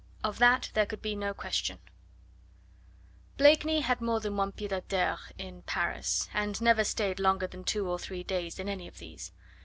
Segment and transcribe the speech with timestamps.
[0.23, 1.77] OF THAT THERE COULD BE NO QUESTION
[3.37, 7.63] Blakeney had more than one pied a terre in Paris, and never stayed longer than
[7.63, 9.31] two or three days in any of these.